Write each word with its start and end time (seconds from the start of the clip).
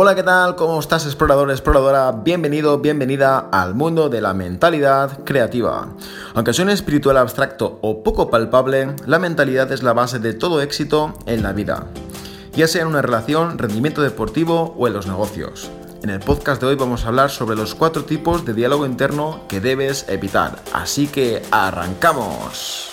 Hola, 0.00 0.14
¿qué 0.14 0.22
tal? 0.22 0.54
¿Cómo 0.54 0.78
estás, 0.78 1.06
explorador, 1.06 1.50
exploradora? 1.50 2.12
Bienvenido, 2.12 2.78
bienvenida 2.78 3.48
al 3.50 3.74
mundo 3.74 4.08
de 4.08 4.20
la 4.20 4.32
mentalidad 4.32 5.24
creativa. 5.24 5.88
Aunque 6.34 6.52
suene 6.52 6.72
espiritual 6.72 7.16
abstracto 7.16 7.80
o 7.82 8.04
poco 8.04 8.30
palpable, 8.30 8.94
la 9.06 9.18
mentalidad 9.18 9.72
es 9.72 9.82
la 9.82 9.94
base 9.94 10.20
de 10.20 10.34
todo 10.34 10.62
éxito 10.62 11.14
en 11.26 11.42
la 11.42 11.52
vida, 11.52 11.88
ya 12.52 12.68
sea 12.68 12.82
en 12.82 12.86
una 12.86 13.02
relación, 13.02 13.58
rendimiento 13.58 14.00
deportivo 14.00 14.72
o 14.78 14.86
en 14.86 14.92
los 14.92 15.08
negocios. 15.08 15.68
En 16.04 16.10
el 16.10 16.20
podcast 16.20 16.60
de 16.60 16.68
hoy 16.68 16.76
vamos 16.76 17.04
a 17.04 17.08
hablar 17.08 17.30
sobre 17.30 17.56
los 17.56 17.74
cuatro 17.74 18.04
tipos 18.04 18.44
de 18.44 18.54
diálogo 18.54 18.86
interno 18.86 19.40
que 19.48 19.60
debes 19.60 20.08
evitar. 20.08 20.62
Así 20.72 21.08
que 21.08 21.42
arrancamos. 21.50 22.87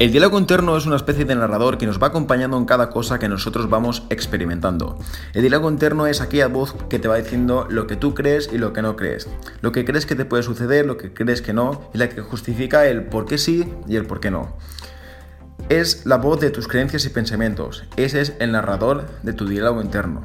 El 0.00 0.10
diálogo 0.10 0.40
interno 0.40 0.76
es 0.76 0.86
una 0.86 0.96
especie 0.96 1.24
de 1.24 1.36
narrador 1.36 1.78
que 1.78 1.86
nos 1.86 2.02
va 2.02 2.08
acompañando 2.08 2.58
en 2.58 2.64
cada 2.64 2.90
cosa 2.90 3.20
que 3.20 3.28
nosotros 3.28 3.70
vamos 3.70 4.02
experimentando. 4.10 4.98
El 5.34 5.42
diálogo 5.42 5.70
interno 5.70 6.08
es 6.08 6.20
aquella 6.20 6.48
voz 6.48 6.74
que 6.90 6.98
te 6.98 7.06
va 7.06 7.16
diciendo 7.16 7.68
lo 7.70 7.86
que 7.86 7.94
tú 7.94 8.12
crees 8.12 8.50
y 8.52 8.58
lo 8.58 8.72
que 8.72 8.82
no 8.82 8.96
crees. 8.96 9.28
Lo 9.60 9.70
que 9.70 9.84
crees 9.84 10.04
que 10.04 10.16
te 10.16 10.24
puede 10.24 10.42
suceder, 10.42 10.84
lo 10.84 10.96
que 10.96 11.14
crees 11.14 11.42
que 11.42 11.52
no, 11.52 11.88
y 11.94 11.98
la 11.98 12.08
que 12.08 12.22
justifica 12.22 12.86
el 12.86 13.04
por 13.04 13.26
qué 13.26 13.38
sí 13.38 13.72
y 13.86 13.94
el 13.94 14.04
por 14.04 14.18
qué 14.18 14.32
no. 14.32 14.56
Es 15.68 16.04
la 16.06 16.16
voz 16.16 16.40
de 16.40 16.50
tus 16.50 16.66
creencias 16.66 17.06
y 17.06 17.10
pensamientos. 17.10 17.84
Ese 17.96 18.20
es 18.20 18.34
el 18.40 18.50
narrador 18.50 19.06
de 19.22 19.32
tu 19.32 19.46
diálogo 19.46 19.80
interno. 19.80 20.22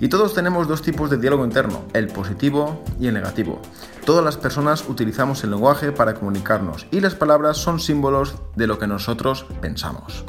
Y 0.00 0.08
todos 0.08 0.34
tenemos 0.34 0.68
dos 0.68 0.82
tipos 0.82 1.10
de 1.10 1.18
diálogo 1.18 1.44
interno, 1.44 1.84
el 1.92 2.08
positivo 2.08 2.82
y 3.00 3.08
el 3.08 3.14
negativo. 3.14 3.60
Todas 4.04 4.24
las 4.24 4.36
personas 4.36 4.88
utilizamos 4.88 5.42
el 5.44 5.50
lenguaje 5.50 5.92
para 5.92 6.14
comunicarnos 6.14 6.86
y 6.90 7.00
las 7.00 7.14
palabras 7.14 7.56
son 7.56 7.80
símbolos 7.80 8.36
de 8.56 8.66
lo 8.66 8.78
que 8.78 8.86
nosotros 8.86 9.46
pensamos. 9.60 10.24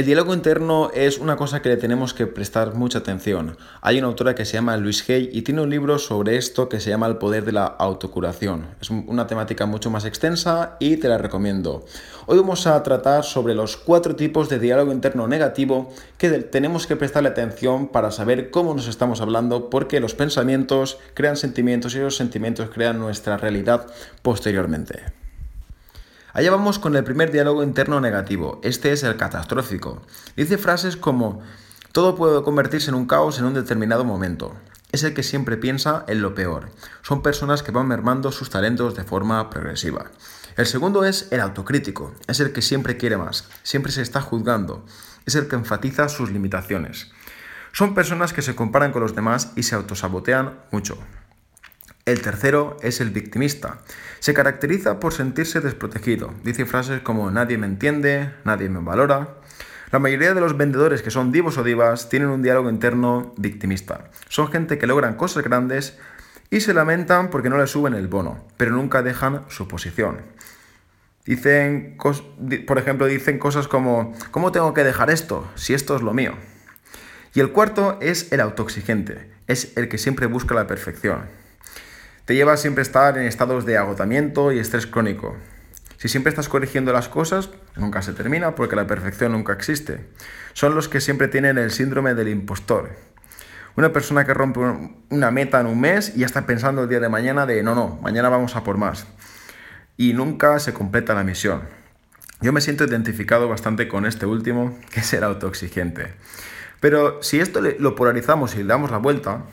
El 0.00 0.06
diálogo 0.06 0.32
interno 0.32 0.90
es 0.94 1.18
una 1.18 1.36
cosa 1.36 1.60
que 1.60 1.68
le 1.68 1.76
tenemos 1.76 2.14
que 2.14 2.26
prestar 2.26 2.74
mucha 2.74 3.00
atención. 3.00 3.58
Hay 3.82 3.98
una 3.98 4.06
autora 4.06 4.34
que 4.34 4.46
se 4.46 4.54
llama 4.54 4.78
Louise 4.78 5.12
Hay 5.12 5.28
y 5.30 5.42
tiene 5.42 5.60
un 5.60 5.68
libro 5.68 5.98
sobre 5.98 6.38
esto 6.38 6.70
que 6.70 6.80
se 6.80 6.88
llama 6.88 7.06
El 7.06 7.18
poder 7.18 7.44
de 7.44 7.52
la 7.52 7.66
autocuración. 7.66 8.68
Es 8.80 8.88
una 8.88 9.26
temática 9.26 9.66
mucho 9.66 9.90
más 9.90 10.06
extensa 10.06 10.78
y 10.80 10.96
te 10.96 11.10
la 11.10 11.18
recomiendo. 11.18 11.84
Hoy 12.24 12.38
vamos 12.38 12.66
a 12.66 12.82
tratar 12.82 13.24
sobre 13.24 13.54
los 13.54 13.76
cuatro 13.76 14.16
tipos 14.16 14.48
de 14.48 14.58
diálogo 14.58 14.90
interno 14.90 15.28
negativo 15.28 15.92
que 16.16 16.30
tenemos 16.30 16.86
que 16.86 16.96
prestarle 16.96 17.28
atención 17.28 17.88
para 17.88 18.10
saber 18.10 18.50
cómo 18.50 18.72
nos 18.72 18.88
estamos 18.88 19.20
hablando 19.20 19.68
porque 19.68 20.00
los 20.00 20.14
pensamientos 20.14 20.96
crean 21.12 21.36
sentimientos 21.36 21.94
y 21.94 21.98
esos 21.98 22.16
sentimientos 22.16 22.70
crean 22.70 22.98
nuestra 22.98 23.36
realidad 23.36 23.86
posteriormente. 24.22 25.19
Allá 26.32 26.52
vamos 26.52 26.78
con 26.78 26.94
el 26.94 27.02
primer 27.02 27.32
diálogo 27.32 27.64
interno 27.64 28.00
negativo. 28.00 28.60
Este 28.62 28.92
es 28.92 29.02
el 29.02 29.16
catastrófico. 29.16 30.02
Dice 30.36 30.58
frases 30.58 30.96
como 30.96 31.42
todo 31.90 32.14
puede 32.14 32.42
convertirse 32.44 32.90
en 32.90 32.94
un 32.94 33.06
caos 33.06 33.40
en 33.40 33.46
un 33.46 33.54
determinado 33.54 34.04
momento. 34.04 34.54
Es 34.92 35.02
el 35.02 35.12
que 35.12 35.24
siempre 35.24 35.56
piensa 35.56 36.04
en 36.06 36.22
lo 36.22 36.34
peor. 36.34 36.70
Son 37.02 37.22
personas 37.22 37.64
que 37.64 37.72
van 37.72 37.88
mermando 37.88 38.30
sus 38.30 38.48
talentos 38.48 38.94
de 38.94 39.02
forma 39.02 39.50
progresiva. 39.50 40.06
El 40.56 40.66
segundo 40.66 41.04
es 41.04 41.26
el 41.32 41.40
autocrítico. 41.40 42.14
Es 42.28 42.38
el 42.38 42.52
que 42.52 42.62
siempre 42.62 42.96
quiere 42.96 43.16
más. 43.16 43.48
Siempre 43.64 43.90
se 43.90 44.02
está 44.02 44.20
juzgando. 44.20 44.84
Es 45.26 45.34
el 45.34 45.48
que 45.48 45.56
enfatiza 45.56 46.08
sus 46.08 46.30
limitaciones. 46.30 47.10
Son 47.72 47.94
personas 47.94 48.32
que 48.32 48.42
se 48.42 48.54
comparan 48.54 48.92
con 48.92 49.02
los 49.02 49.16
demás 49.16 49.52
y 49.56 49.64
se 49.64 49.74
autosabotean 49.74 50.60
mucho. 50.70 50.96
El 52.06 52.22
tercero 52.22 52.78
es 52.82 53.00
el 53.00 53.10
victimista. 53.10 53.78
Se 54.20 54.32
caracteriza 54.32 55.00
por 55.00 55.12
sentirse 55.12 55.60
desprotegido. 55.60 56.32
Dice 56.42 56.64
frases 56.64 57.02
como 57.02 57.30
nadie 57.30 57.58
me 57.58 57.66
entiende, 57.66 58.30
nadie 58.44 58.68
me 58.68 58.80
valora. 58.80 59.36
La 59.92 59.98
mayoría 59.98 60.34
de 60.34 60.40
los 60.40 60.56
vendedores 60.56 61.02
que 61.02 61.10
son 61.10 61.30
divos 61.30 61.58
o 61.58 61.64
divas 61.64 62.08
tienen 62.08 62.30
un 62.30 62.42
diálogo 62.42 62.70
interno 62.70 63.34
victimista. 63.36 64.10
Son 64.28 64.50
gente 64.50 64.78
que 64.78 64.86
logran 64.86 65.14
cosas 65.14 65.44
grandes 65.44 65.98
y 66.48 66.60
se 66.60 66.74
lamentan 66.74 67.28
porque 67.28 67.50
no 67.50 67.58
les 67.58 67.70
suben 67.70 67.94
el 67.94 68.08
bono, 68.08 68.46
pero 68.56 68.72
nunca 68.72 69.02
dejan 69.02 69.42
su 69.48 69.68
posición. 69.68 70.22
Dicen, 71.26 71.98
por 72.66 72.78
ejemplo, 72.78 73.06
dicen 73.06 73.38
cosas 73.38 73.68
como, 73.68 74.14
¿cómo 74.30 74.52
tengo 74.52 74.72
que 74.72 74.84
dejar 74.84 75.10
esto 75.10 75.48
si 75.54 75.74
esto 75.74 75.96
es 75.96 76.02
lo 76.02 76.14
mío? 76.14 76.32
Y 77.34 77.40
el 77.40 77.52
cuarto 77.52 77.98
es 78.00 78.32
el 78.32 78.40
autoexigente, 78.40 79.30
es 79.46 79.76
el 79.76 79.88
que 79.88 79.98
siempre 79.98 80.26
busca 80.26 80.54
la 80.54 80.66
perfección 80.66 81.39
te 82.30 82.36
lleva 82.36 82.52
a 82.52 82.56
siempre 82.56 82.82
estar 82.82 83.18
en 83.18 83.24
estados 83.24 83.66
de 83.66 83.76
agotamiento 83.76 84.52
y 84.52 84.60
estrés 84.60 84.86
crónico. 84.86 85.36
Si 85.96 86.08
siempre 86.08 86.30
estás 86.30 86.48
corrigiendo 86.48 86.92
las 86.92 87.08
cosas, 87.08 87.50
nunca 87.74 88.02
se 88.02 88.12
termina 88.12 88.54
porque 88.54 88.76
la 88.76 88.86
perfección 88.86 89.32
nunca 89.32 89.52
existe. 89.52 90.06
Son 90.52 90.76
los 90.76 90.88
que 90.88 91.00
siempre 91.00 91.26
tienen 91.26 91.58
el 91.58 91.72
síndrome 91.72 92.14
del 92.14 92.28
impostor. 92.28 92.90
Una 93.74 93.92
persona 93.92 94.24
que 94.24 94.32
rompe 94.32 94.60
una 95.08 95.32
meta 95.32 95.58
en 95.58 95.66
un 95.66 95.80
mes 95.80 96.12
y 96.14 96.20
ya 96.20 96.26
está 96.26 96.46
pensando 96.46 96.84
el 96.84 96.88
día 96.88 97.00
de 97.00 97.08
mañana 97.08 97.46
de 97.46 97.64
no, 97.64 97.74
no, 97.74 97.98
mañana 98.00 98.28
vamos 98.28 98.54
a 98.54 98.62
por 98.62 98.78
más. 98.78 99.08
Y 99.96 100.12
nunca 100.12 100.60
se 100.60 100.72
completa 100.72 101.14
la 101.14 101.24
misión. 101.24 101.62
Yo 102.40 102.52
me 102.52 102.60
siento 102.60 102.84
identificado 102.84 103.48
bastante 103.48 103.88
con 103.88 104.06
este 104.06 104.24
último, 104.24 104.78
que 104.92 105.00
es 105.00 105.12
el 105.14 105.24
autoexigente. 105.24 106.14
Pero 106.78 107.24
si 107.24 107.40
esto 107.40 107.60
lo 107.60 107.96
polarizamos 107.96 108.54
y 108.54 108.58
le 108.58 108.66
damos 108.66 108.92
la 108.92 108.98
vuelta, 108.98 109.46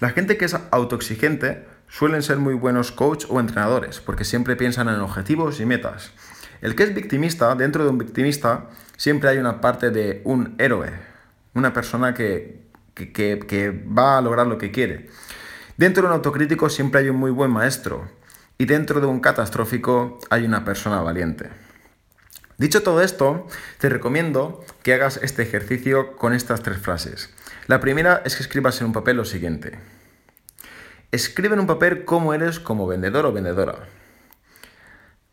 la 0.00 0.10
gente 0.10 0.36
que 0.36 0.46
es 0.46 0.56
autoexigente 0.72 1.70
suelen 1.90 2.22
ser 2.22 2.38
muy 2.38 2.54
buenos 2.54 2.92
coach 2.92 3.26
o 3.28 3.40
entrenadores, 3.40 4.00
porque 4.00 4.24
siempre 4.24 4.56
piensan 4.56 4.88
en 4.88 5.00
objetivos 5.00 5.60
y 5.60 5.66
metas. 5.66 6.12
El 6.62 6.74
que 6.74 6.84
es 6.84 6.94
victimista, 6.94 7.54
dentro 7.54 7.84
de 7.84 7.90
un 7.90 7.98
victimista, 7.98 8.68
siempre 8.96 9.28
hay 9.28 9.38
una 9.38 9.60
parte 9.60 9.90
de 9.90 10.22
un 10.24 10.54
héroe, 10.58 10.92
una 11.54 11.72
persona 11.72 12.14
que, 12.14 12.62
que, 12.94 13.84
va 13.86 14.18
a 14.18 14.20
lograr 14.20 14.46
lo 14.46 14.56
que 14.56 14.70
quiere. 14.70 15.10
Dentro 15.76 16.02
de 16.02 16.08
un 16.08 16.14
autocrítico 16.14 16.68
siempre 16.70 17.00
hay 17.00 17.08
un 17.08 17.16
muy 17.16 17.30
buen 17.30 17.50
maestro, 17.50 18.08
y 18.56 18.66
dentro 18.66 19.00
de 19.00 19.06
un 19.06 19.20
catastrófico 19.20 20.20
hay 20.28 20.44
una 20.44 20.64
persona 20.64 21.00
valiente. 21.00 21.48
Dicho 22.58 22.82
todo 22.82 23.00
esto, 23.00 23.46
te 23.78 23.88
recomiendo 23.88 24.64
que 24.82 24.92
hagas 24.92 25.18
este 25.22 25.42
ejercicio 25.42 26.14
con 26.16 26.34
estas 26.34 26.62
tres 26.62 26.76
frases. 26.76 27.30
La 27.66 27.80
primera 27.80 28.20
es 28.26 28.36
que 28.36 28.42
escribas 28.42 28.78
en 28.80 28.88
un 28.88 28.92
papel 28.92 29.16
lo 29.16 29.24
siguiente. 29.24 29.78
Escribe 31.12 31.54
en 31.54 31.60
un 31.60 31.66
papel 31.66 32.04
cómo 32.04 32.34
eres 32.34 32.60
como 32.60 32.86
vendedor 32.86 33.26
o 33.26 33.32
vendedora. 33.32 33.80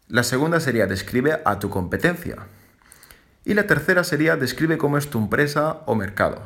La 0.07 0.23
segunda 0.23 0.59
sería 0.59 0.87
describe 0.87 1.39
a 1.45 1.59
tu 1.59 1.69
competencia. 1.69 2.47
Y 3.45 3.53
la 3.53 3.67
tercera 3.67 4.03
sería 4.03 4.37
describe 4.37 4.79
cómo 4.79 4.97
es 4.97 5.11
tu 5.11 5.19
empresa 5.19 5.81
o 5.85 5.93
mercado. 5.93 6.41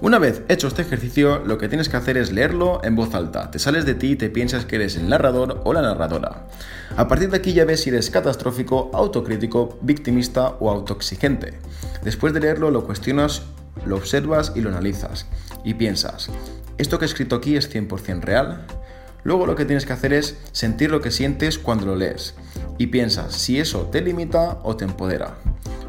Una 0.00 0.18
vez 0.18 0.42
hecho 0.48 0.66
este 0.66 0.82
ejercicio, 0.82 1.38
lo 1.46 1.56
que 1.56 1.68
tienes 1.68 1.88
que 1.88 1.96
hacer 1.96 2.16
es 2.16 2.32
leerlo 2.32 2.80
en 2.82 2.96
voz 2.96 3.14
alta. 3.14 3.52
Te 3.52 3.60
sales 3.60 3.86
de 3.86 3.94
ti 3.94 4.12
y 4.12 4.16
te 4.16 4.28
piensas 4.28 4.64
que 4.64 4.74
eres 4.74 4.96
el 4.96 5.08
narrador 5.08 5.60
o 5.62 5.72
la 5.72 5.82
narradora. 5.82 6.48
A 6.96 7.06
partir 7.06 7.30
de 7.30 7.36
aquí 7.36 7.52
ya 7.52 7.64
ves 7.64 7.82
si 7.82 7.90
eres 7.90 8.10
catastrófico, 8.10 8.90
autocrítico, 8.92 9.78
victimista 9.82 10.56
o 10.58 10.68
autoexigente. 10.68 11.60
Después 12.02 12.32
de 12.32 12.40
leerlo 12.40 12.72
lo 12.72 12.86
cuestionas, 12.86 13.42
lo 13.86 13.94
observas 13.94 14.50
y 14.56 14.62
lo 14.62 14.70
analizas. 14.70 15.28
Y 15.62 15.74
piensas, 15.74 16.28
esto 16.78 16.98
que 16.98 17.04
he 17.04 17.08
escrito 17.08 17.36
aquí 17.36 17.56
es 17.56 17.72
100% 17.72 18.20
real. 18.20 18.66
Luego 19.24 19.46
lo 19.46 19.54
que 19.54 19.64
tienes 19.64 19.86
que 19.86 19.92
hacer 19.92 20.12
es 20.12 20.38
sentir 20.52 20.90
lo 20.90 21.00
que 21.00 21.10
sientes 21.10 21.58
cuando 21.58 21.86
lo 21.86 21.96
lees 21.96 22.34
y 22.78 22.88
piensas 22.88 23.34
si 23.34 23.60
eso 23.60 23.86
te 23.86 24.00
limita 24.00 24.58
o 24.64 24.76
te 24.76 24.84
empodera. 24.84 25.36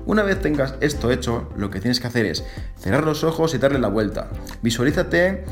Una 0.05 0.23
vez 0.23 0.41
tengas 0.41 0.75
esto 0.81 1.11
hecho, 1.11 1.49
lo 1.55 1.71
que 1.71 1.79
tienes 1.79 1.99
que 1.99 2.07
hacer 2.07 2.25
es 2.25 2.43
cerrar 2.77 3.03
los 3.03 3.23
ojos 3.23 3.55
y 3.55 3.57
darle 3.57 3.79
la 3.79 3.87
vuelta. 3.87 4.29
Visualízate 4.61 5.45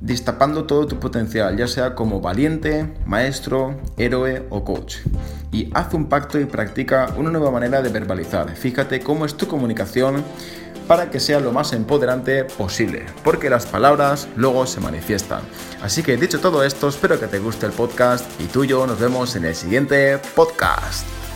destapando 0.00 0.64
todo 0.64 0.86
tu 0.86 0.98
potencial, 0.98 1.56
ya 1.56 1.66
sea 1.66 1.94
como 1.94 2.20
valiente, 2.20 2.92
maestro, 3.06 3.80
héroe 3.96 4.46
o 4.50 4.64
coach. 4.64 4.98
Y 5.50 5.70
haz 5.74 5.94
un 5.94 6.06
pacto 6.06 6.38
y 6.38 6.44
practica 6.44 7.12
una 7.16 7.30
nueva 7.30 7.50
manera 7.50 7.82
de 7.82 7.88
verbalizar. 7.88 8.54
Fíjate 8.54 9.00
cómo 9.00 9.24
es 9.24 9.34
tu 9.34 9.46
comunicación 9.46 10.22
para 10.86 11.10
que 11.10 11.20
sea 11.20 11.38
lo 11.38 11.52
más 11.52 11.72
empoderante 11.74 12.44
posible, 12.44 13.04
porque 13.22 13.50
las 13.50 13.66
palabras 13.66 14.26
luego 14.36 14.66
se 14.66 14.80
manifiestan. 14.80 15.42
Así 15.82 16.02
que 16.02 16.16
dicho 16.16 16.40
todo 16.40 16.64
esto, 16.64 16.88
espero 16.88 17.20
que 17.20 17.26
te 17.26 17.38
guste 17.38 17.66
el 17.66 17.72
podcast 17.72 18.24
y 18.40 18.44
tú 18.44 18.64
y 18.64 18.68
yo 18.68 18.86
nos 18.86 18.98
vemos 18.98 19.36
en 19.36 19.44
el 19.44 19.54
siguiente 19.54 20.18
podcast. 20.34 21.27